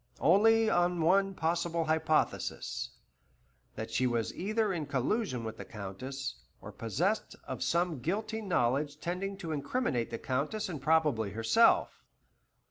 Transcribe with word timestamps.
Only 0.19 0.67
on 0.67 1.01
one 1.03 1.35
possible 1.35 1.85
hypothesis. 1.85 2.89
That 3.75 3.91
she 3.91 4.07
was 4.07 4.33
either 4.33 4.73
in 4.73 4.87
collusion 4.87 5.43
with 5.43 5.57
the 5.57 5.63
Countess, 5.65 6.37
or 6.59 6.71
possessed 6.71 7.35
of 7.47 7.61
some 7.61 7.99
guilty 7.99 8.41
knowledge 8.41 8.99
tending 8.99 9.37
to 9.37 9.51
incriminate 9.51 10.09
the 10.09 10.17
Countess 10.17 10.69
and 10.69 10.81
probably 10.81 11.29
herself. 11.33 12.01